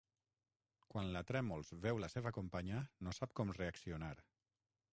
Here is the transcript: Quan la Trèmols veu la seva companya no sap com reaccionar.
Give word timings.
Quan 0.93 1.09
la 1.15 1.21
Trèmols 1.31 1.69
veu 1.83 2.01
la 2.05 2.09
seva 2.13 2.31
companya 2.39 2.79
no 3.09 3.13
sap 3.19 3.39
com 3.41 3.55
reaccionar. 3.59 4.13